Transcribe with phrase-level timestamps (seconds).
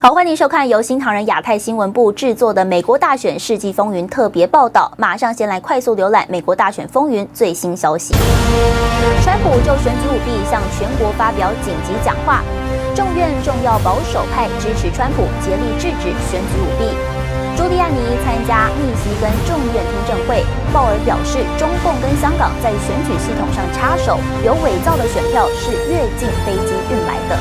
[0.00, 4.88] 好，欢迎收看由新唐人亚太新闻部制作的《美国大选世纪风云》特别报道。
[4.96, 8.14] 马上先来快速浏览美国大选风云最新消息。
[9.24, 12.44] 川普就选举舞弊向全国发表紧急讲话，
[12.94, 16.94] 众院重要保守派支持川普竭力制止选举舞弊。
[17.56, 27.34] 朱利安尼参加密西根众院听证会，鲍尔表示，中共跟香港在选举系统上插手，有伪造的选票是越境飞机运来的。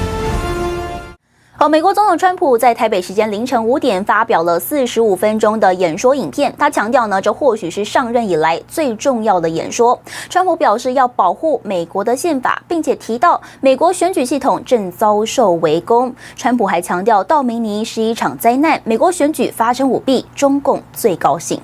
[1.59, 6.53] 好，美国总统川普在台北时间凌晨五点发表了四十五分钟的演说影片。
[6.55, 9.99] 他强调呢，这或许是上任以来最重要的演说。
[10.29, 16.13] 川普表示要保护美国的宪法，并且提到美国选举系统正遭受围攻。
[16.35, 21.59] 川普还强调，道明尼是一场灾难，美国选举发生舞弊，中共最高兴。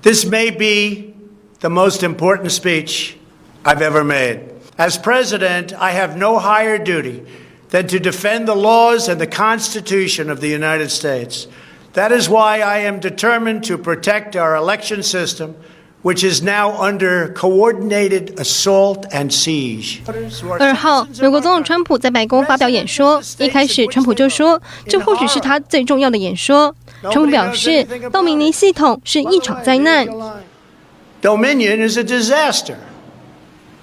[0.00, 1.12] This may be
[1.58, 3.14] the most important speech
[3.64, 4.38] I've ever made.
[4.76, 7.22] As president, I have no higher duty.
[7.69, 11.47] than to defend the laws and the Constitution of the United States.
[11.93, 15.55] That is why I am determined to protect our election system,
[16.03, 20.01] which is now under coordinated assault and siege.
[20.59, 26.75] 二号，美国总统川普在白宫发表演说，一开始川普就说，这或许是他最重要的演说。
[27.01, 30.07] 川普表示，道明尼系统是一场灾难。
[31.21, 32.75] Dominion is a disaster.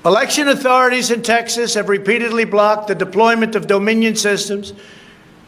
[0.05, 4.73] Election authorities in Texas have repeatedly blocked the deployment of Dominion systems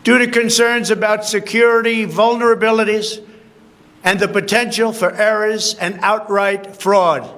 [0.04, 3.20] due to concerns about security vulnerabilities
[4.04, 7.28] and the potential for errors and outright fraud.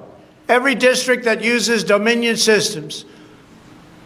[0.47, 3.05] Every district that uses Dominion systems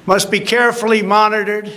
[0.06, 1.70] must be carefully monitored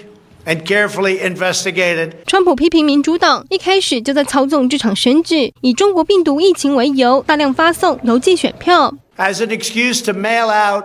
[0.46, 2.14] and carefully investigated.
[2.26, 10.84] 川普批评民主党一开始就在操纵这场选举，以中国病毒疫情为由，大量发送邮寄选票，as an excuse to mail out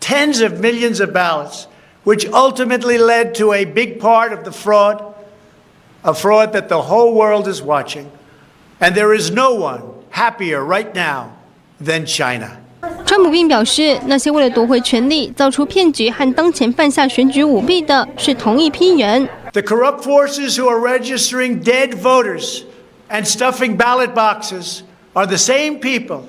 [0.00, 1.66] tens of millions of ballots,
[2.04, 5.02] which ultimately led to a big part of the fraud,
[6.02, 8.10] a fraud that the whole world is watching.
[8.80, 11.30] And there is no one happier right now
[11.80, 12.60] than China.
[13.06, 19.26] 川普并表示，那些为了夺回权力、造出骗局和当前犯下选举舞弊的是同一批人。
[19.52, 22.62] The corrupt forces who are registering dead voters
[23.08, 24.82] and stuffing ballot boxes
[25.14, 26.24] are the same people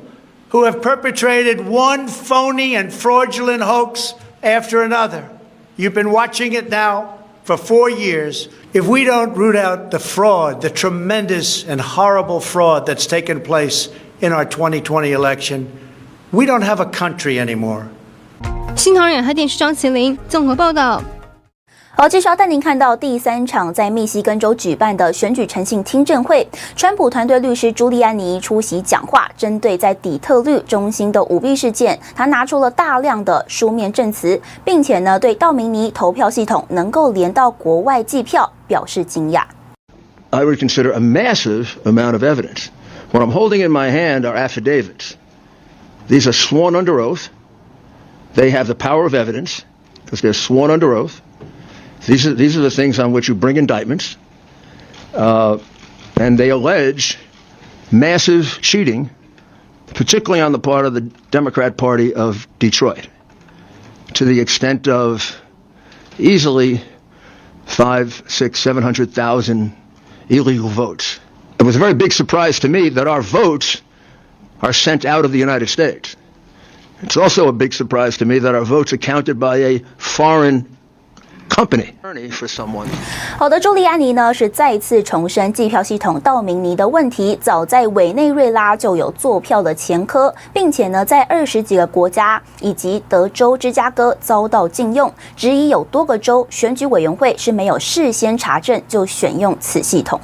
[0.50, 5.30] who have perpetrated one phony and fraudulent hoax after another.
[5.76, 8.48] You've been watching it now for four years.
[8.74, 13.90] If we don't root out the fraud, the tremendous and horrible fraud that's taken place
[14.22, 15.72] in our 2020 election,
[16.32, 17.90] we don't have a country anymore.
[18.76, 21.02] 新唐人亚太电视张麒麟综合报道。
[22.01, 39.43] 好，接下来带您看到第三场在密西根州举办的选举诚信听证会，川普团队律师朱利安尼出席讲话，针对在底特律中心的舞弊事件，他拿出了大量的书面证词，并且呢对道明尼投票系统能够连到国外计票表示惊讶。
[40.31, 42.69] I would consider a massive amount of evidence.
[43.13, 45.17] What I'm holding in my hand are affidavits.
[46.09, 47.27] These are sworn under oath.
[48.35, 49.59] They have the power of evidence
[50.07, 51.21] because they're sworn under oath.
[52.07, 54.17] These are, these are the things on which you bring indictments.
[55.15, 55.59] Uh,
[56.17, 57.19] and they allege
[57.91, 59.11] massive cheating,
[59.87, 63.09] particularly on the part of the Democrat Party of Detroit,
[64.15, 65.41] to the extent of
[66.19, 66.83] easily
[67.67, 69.77] five, six, seven hundred thousand
[70.29, 71.19] illegal votes.
[71.59, 73.83] It was a very big surprise to me that our votes
[74.63, 76.17] are sent out of the United States.
[77.03, 80.77] It's also a big surprise to me that our votes are counted by a foreign
[81.51, 81.89] Company.
[83.37, 100.21] 好的，朱利安尼呢是再次重申计票系统道明尼的问题，早在委内瑞拉就有作票的前科，并且呢在二十几个国家以及德州、芝加哥遭到禁用，质疑有多个州选举委员会是没有事先查证就选用此系统。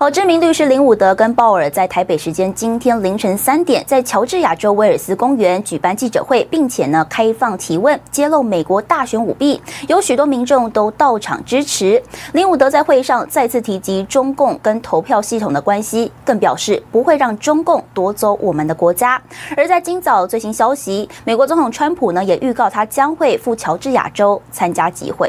[0.00, 12.00] 好，知名律师林伍德跟鲍尔在台北时间今天凌晨三点，在乔治亚州威尔斯公园举办记者会，并且呢开放提问，揭露美国大选舞弊，有许多民众都到场支持。
[12.32, 19.20] 林伍德在会上再次提及中共跟投票系统的关系，更表示不会让中共夺走我们的国家。
[19.56, 25.28] 而在今早最新消息，美国总统川普呢也预告他将会赴乔治亚州参加集会。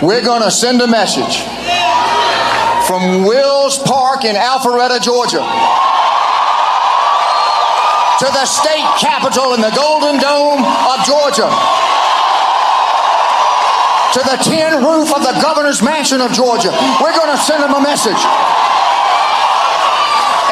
[0.00, 1.57] We're gonna send a message.
[2.88, 5.44] From Wills Park in Alpharetta, Georgia,
[8.16, 11.52] to the state capitol in the Golden Dome of Georgia,
[14.16, 16.72] to the tin roof of the governor's mansion of Georgia.
[17.04, 18.24] We're going to send them a message.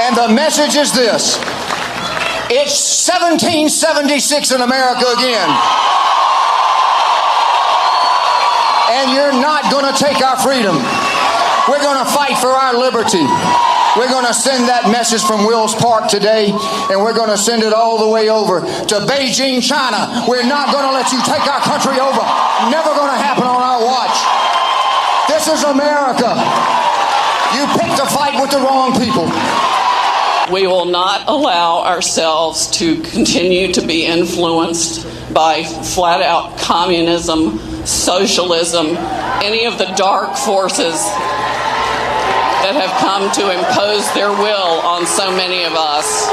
[0.04, 1.40] And the message is this
[2.52, 2.76] it's
[3.08, 5.48] 1776 in America again.
[8.92, 10.76] And you're not going to take our freedom.
[11.68, 13.26] We're going to fight for our liberty.
[13.98, 17.64] We're going to send that message from Wills Park today, and we're going to send
[17.64, 20.22] it all the way over to Beijing, China.
[20.30, 22.22] We're not going to let you take our country over.
[22.70, 24.14] Never going to happen on our watch.
[25.26, 26.38] This is America.
[27.58, 29.26] You picked a fight with the wrong people.
[30.54, 35.02] We will not allow ourselves to continue to be influenced
[35.34, 38.94] by flat out communism, socialism,
[39.42, 41.02] any of the dark forces
[42.66, 46.26] that have come to impose their will on so many of us.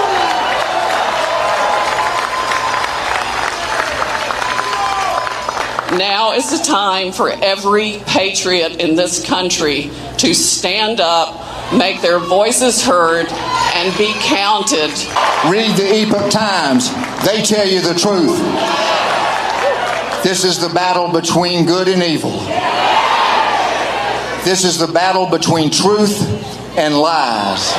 [5.96, 12.18] Now is the time for every patriot in this country to stand up, make their
[12.18, 13.28] voices heard,
[13.76, 14.90] and be counted.
[15.48, 16.90] Read the Epoch Times.
[17.24, 18.40] They tell you the truth.
[20.24, 22.32] This is the battle between good and evil.
[24.44, 26.22] This is the battle between truth
[26.76, 27.72] and lies.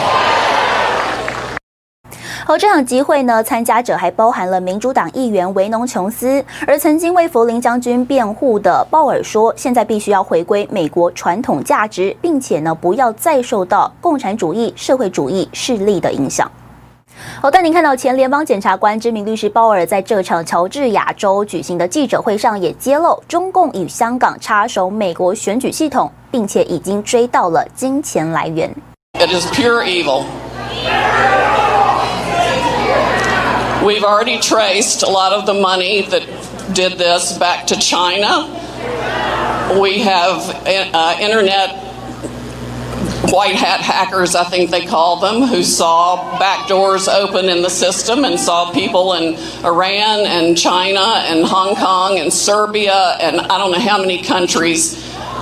[2.46, 16.50] 好，这场集会呢，参加者还包含了民主党议员维农琼斯，而曾经为弗林将军辩护的鲍尔说，现在必须要回归美国传统价值，并且呢，不要再受到共产主义、社会主义势力的影响。
[17.42, 28.75] 好，但您看到前联邦检察官、知名律师鲍尔在这场乔治亚州举行的记者会上也揭露，中共与香港插手美国选举系统，并且已经追到了金钱来源。
[29.13, 30.25] It is pure evil.
[33.83, 36.23] We've already traced a lot of the money that
[36.73, 38.47] did this back to China.
[39.79, 41.89] We have uh, internet
[43.31, 47.69] white hat hackers, I think they call them, who saw back doors open in the
[47.69, 53.57] system and saw people in Iran and China and Hong Kong and Serbia and I
[53.57, 54.95] don't know how many countries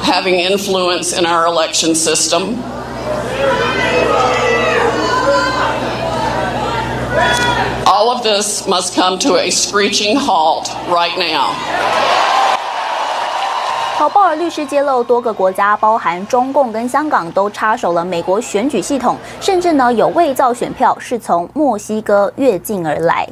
[0.03, 2.55] having influence in our election system.
[7.85, 11.53] All of this must come to a screeching halt right now.
[13.97, 23.27] 好，鲍尔律师揭露，多个国家，包含中共跟香港，都插手了美国选举系统，甚至呢有伪造选票，是从墨西哥越境而来。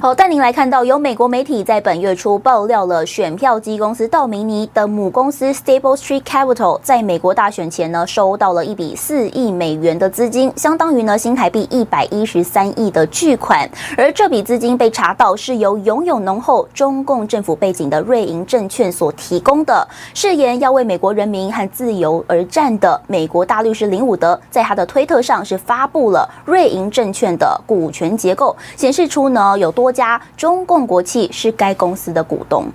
[0.00, 13.68] 好，带您来看到，有美国媒体在本月初爆料了选票机公司道明尼的母公司 Staple Street Capital 在美国大选前呢，收到了一笔四亿美元的资金，相当于呢新台币一百一十三亿的巨款。
[13.96, 29.88] 而这笔资金被查到是由拥有浓厚中共政府背景的瑞银证券所提供的，誓言要为美国人民和自由而战的美国大律师林伍德，在他的推特上是发布了瑞银证券的股权结构，显示出呢有多。
[29.98, 32.70] 家中共国企是该公司的股东。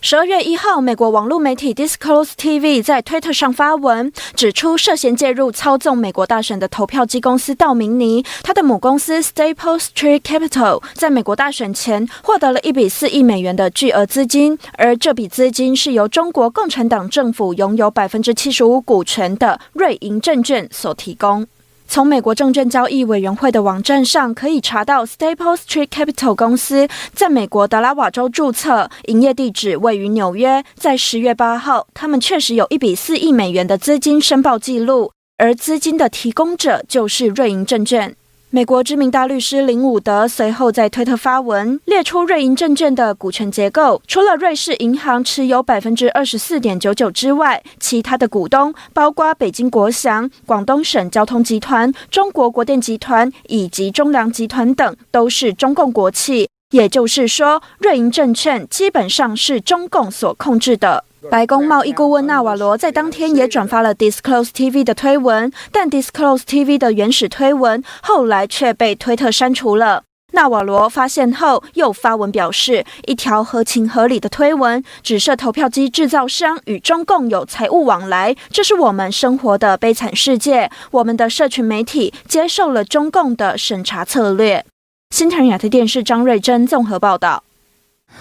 [0.00, 21.46] 十二月一号，美国网络媒体 Disclose TV 在推特上发文，指出涉嫌介入操纵美国大选的投票机公司道明尼，他的母公司 Staples Tree Capital 在美国大选前获得了一笔四亿美元的巨额资金，而这笔资金是由中国共产党政府拥有百分之七十五股权的瑞银证券所提供。
[21.86, 30.64] 从美国证券交易委员会的网站上可以查到，Staples Street Capital 公司在美国德拉瓦州注册，营业地址位于纽约。
[30.74, 38.16] 在十月八号，他们确实有一笔四亿美元的资金申报记录，而资金的提供者就是瑞银证券。
[38.54, 44.00] 美国知名大律师林伍德随后在推特发文，列出瑞银证券的股权结构。
[44.06, 56.48] 除了瑞士银行持有百分之二十四点九九之外，其他的股东包括北京国祥、广东省交通集团、中国国电集团以及中粮集团等，都是中共国企。
[56.70, 61.02] 也就是说，瑞银证券基本上是中共所控制的。
[61.30, 70.02] 白宫贸易顾问纳瓦罗在当天也转发了 Disclose TV 的推文，但 Disclose TV 的原始推文后来却被推特删除了。
[70.32, 80.68] 纳瓦罗发现后又发文表示，一条合情合理的推文，指涉投票机制造商与中共有财务往来，这是我们生活的悲惨世界。
[80.90, 84.64] 我们的社群媒体接受了中共的审查策略。
[85.10, 87.43] 新唐亚太电视张瑞珍综合报道。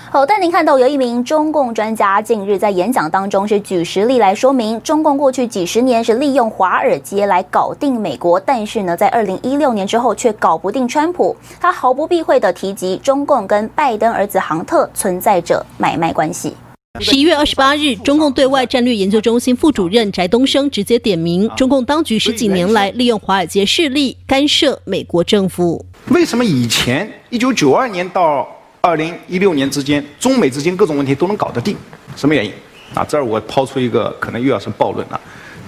[0.09, 11.35] 好，带您看到有一名中共专家近日在演讲当中是举实例来说明，中共过去几十年是利用华尔街来搞定美国，但是呢，在二零一六年之后却搞不定川普。
[11.59, 16.55] 他毫不避讳地提及中共跟拜登儿子杭特存在着买卖关系。
[16.99, 25.83] 十一月二十八日，中共对外战略研究中心副主任翟东升直接点名，中共当局十几年来利用华尔街势力干涉美国政府。
[26.09, 28.47] 为什么以前一九九二年到
[28.85, 31.73] 二零一六年之间，中美之间各种问题都能搞得定，
[32.17, 32.51] 什么原因？
[32.93, 35.17] 啊，这儿我抛出一个可能又要是暴论了。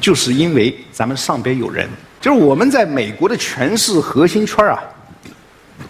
[0.01, 1.87] 就是因为咱们上边有人，
[2.19, 4.77] 就是我们在美国的权势核心圈啊，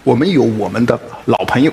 [0.03, 1.71] 我们有我们的老朋友，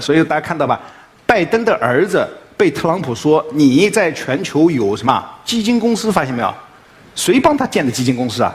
[0.00, 0.78] 所以大家看到吧，
[1.24, 2.28] 拜登的儿子
[2.58, 6.54] 被特朗普说你在全球有什么基金公司，发现没有？
[7.14, 8.54] 谁帮他建的基金公司啊？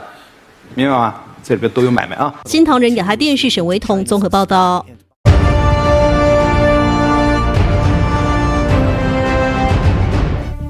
[0.76, 1.12] 明白吗？
[1.42, 2.32] 这里边都有买卖啊。
[2.44, 4.86] 新唐人亚太电视沈维彤综合报道。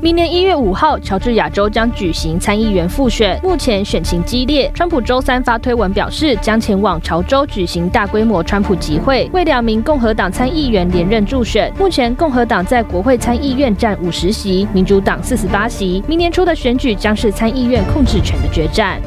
[0.06, 4.70] 明年一月五号，乔治亚州将举行参议员复选，目前选情激烈。
[4.72, 11.72] 川普周三发推文表示，将前往乔州举行大规模川普集会，为两名共和党参议员连任助选。
[11.76, 16.00] 目前共和党在国会参议院占五十席，民主党四十八席。
[16.06, 19.00] 明年初的选举将是参议院控制权的决战。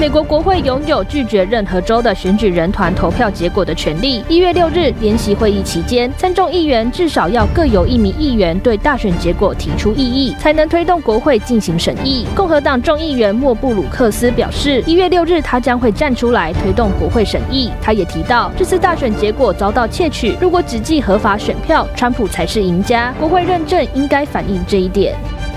[0.00, 4.24] 美国国会拥有拒绝任何州的选举人团投票结果的权利。
[4.28, 12.26] 一月六日联席会议期间，参众议员至少要各有一名议员对大选结果提出异议，才能推动国会进行审议。
[12.34, 17.70] 共和党众议员莫布鲁克斯表示，一月六日他将会站出来推动国会审议。
[17.80, 23.14] 他也提到，这次大选结果遭到窃取，如果只计合法选票，川普才是赢家。
[23.20, 25.14] 国会认证应该反映这一点。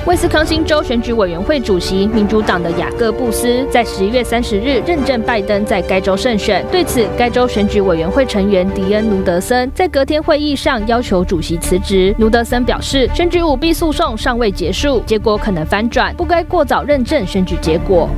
[0.07, 6.65] 威斯康星州选举委员会主席民主党的雅各布斯在十一月三十日认证拜登在该州胜选。
[6.71, 12.15] 对此，该州选举委员会成员迪恩·卢德森在隔天会议上要求主席辞职。
[12.19, 18.09] 卢德森表示，选举舞弊诉讼尚未结束，结果可能翻转，不该过早认证选举结果。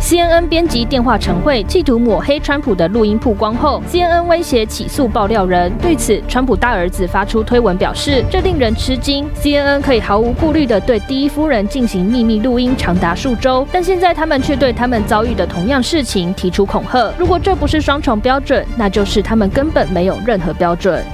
[0.00, 5.70] CNN 编辑电话晨会企图抹黑川普的录音曝光后，CNN 威胁起诉爆料人。
[5.82, 9.28] 对此，川普大儿子发出推文表示，这令人吃惊。
[9.34, 17.12] CNN 可以毫无顾虑地对第一夫人进行秘密录音长达数周，但现在他们却对他们遭遇的同样事情提出恐吓。
[17.18, 21.04] 如果这不是双重标准，那就是他们根本没有任何标准。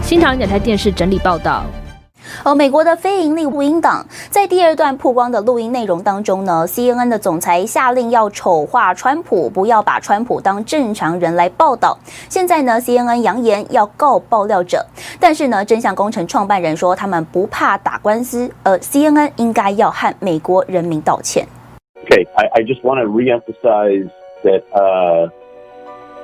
[0.00, 1.64] 新唐人亚太电视整理报道。
[2.44, 11.98] 而美国的非营利录音档在第二段曝光的录音内容当中呢，CNN 的总裁下令要丑化川普，不要把川普当正常人来报道。
[12.28, 14.84] 现在呢，CNN 扬言要告爆料者，
[15.20, 21.46] 但是呢，真相工程创办人说他们不怕打官司，而 CNN 应该要和美国人民道歉。
[22.04, 24.10] Okay, I, I just want to reemphasize
[24.42, 25.30] that, uh,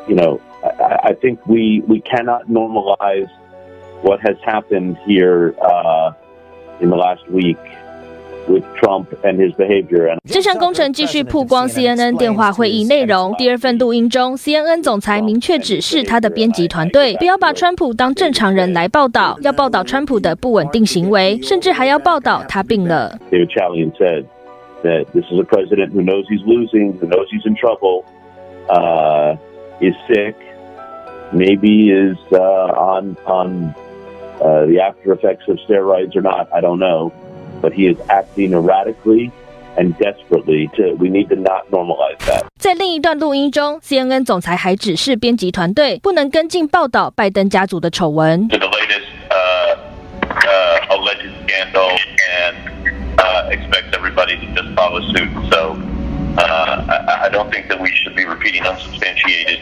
[0.08, 3.28] you know, I, I think we we cannot normalize.
[4.03, 5.53] What has happened here
[6.81, 7.57] in the last week
[8.49, 10.17] with Trump and his behavior?
[10.25, 13.33] 真相工程继续曝光 CNN 电话会议内容。
[13.37, 23.17] 第二份录音中，CNN 总裁明确指示他的编辑团队不要把川普当正常人来报道，要报道川普的不稳定行为，甚至还要报道他病了。
[23.31, 24.25] David Chalian said
[24.83, 28.03] that this is a president who knows he's losing, who knows he's in trouble,
[28.67, 29.37] uh,
[29.79, 30.35] is sick,
[31.31, 33.73] maybe is on on.
[34.41, 37.11] Uh, the after effects of steroids or not, I don't know,
[37.61, 39.31] but he is acting erratically
[39.77, 40.69] and desperately.
[40.75, 42.43] To we need to not normalize that.
[42.59, 48.47] 在另一段录音中，CNN 总裁还指示编辑团队不能跟进报道拜登家族的丑闻。
[48.49, 49.77] To the latest, uh,
[50.29, 51.89] uh, alleged scandal
[52.41, 55.29] and uh, expects everybody to just follow suit.
[55.51, 55.77] So,
[56.37, 59.59] uh, I, I don't think that we should be repeating unsubstantiated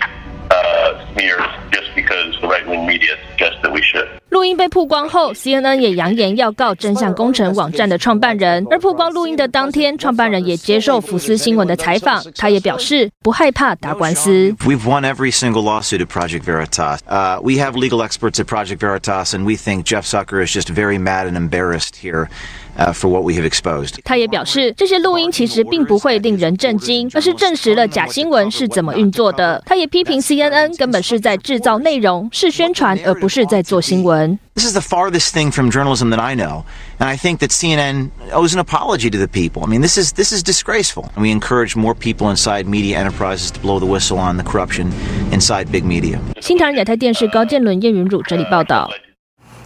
[0.50, 4.08] uh, smears just because the right-wing media suggests that we should.
[4.30, 8.65] 录音被曝光后，CNN 也扬言要告真相工程网站的创办人。
[8.72, 14.56] 而曝光录音的当天，创办人也接受福斯新闻的采访，他也表示不害怕打官司。
[14.65, 17.00] We've won every single lawsuit at Project Veritas.
[17.08, 20.70] Uh, we have legal experts at Project Veritas, and we think Jeff Zucker is just
[20.70, 22.30] very mad and embarrassed here.
[22.77, 23.96] Uh, for what we have exposed.
[24.06, 29.62] 他也表示，这些录音其实并不会令人震惊，而是证实了假新闻是怎么运作的。
[29.65, 34.39] 他也批评 CNN 根本是在制造内容，是宣传，而不是在做新闻。
[34.56, 36.63] This is the farthest thing from journalism that I know,
[36.98, 39.63] and I think that CNN owes an apology to the people.
[39.63, 41.10] I mean, this is this is disgraceful.
[41.15, 44.91] And we encourage more people inside media enterprises to blow the whistle on the corruption
[45.32, 46.20] inside big media.
[46.39, 48.89] 新唐人亚太电视高建伦、叶云儒整理报道。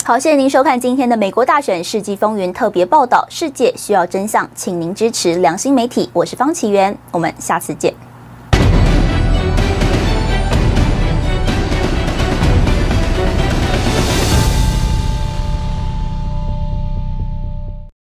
[0.03, 3.25] 好，谢谢您收看今天的美国大选世纪风云特别报道。
[3.29, 6.09] 世界需要真相，请您支持良心媒体。
[6.13, 8.10] 我是方启源，我们下次见。